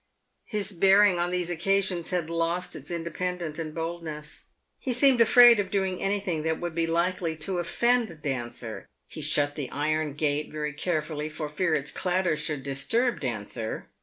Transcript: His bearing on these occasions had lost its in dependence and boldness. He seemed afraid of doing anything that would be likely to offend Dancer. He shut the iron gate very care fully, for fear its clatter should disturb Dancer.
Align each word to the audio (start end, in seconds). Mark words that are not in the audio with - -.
His 0.47 0.71
bearing 0.71 1.19
on 1.19 1.29
these 1.29 1.51
occasions 1.51 2.09
had 2.09 2.27
lost 2.27 2.75
its 2.75 2.89
in 2.89 3.03
dependence 3.03 3.59
and 3.59 3.71
boldness. 3.71 4.45
He 4.79 4.93
seemed 4.93 5.21
afraid 5.21 5.59
of 5.59 5.69
doing 5.69 6.01
anything 6.01 6.41
that 6.41 6.59
would 6.59 6.73
be 6.73 6.87
likely 6.87 7.35
to 7.37 7.59
offend 7.59 8.19
Dancer. 8.23 8.87
He 9.07 9.21
shut 9.21 9.53
the 9.53 9.69
iron 9.69 10.15
gate 10.15 10.51
very 10.51 10.73
care 10.73 11.03
fully, 11.03 11.29
for 11.29 11.47
fear 11.47 11.75
its 11.75 11.91
clatter 11.91 12.35
should 12.35 12.63
disturb 12.63 13.19
Dancer. 13.19 13.89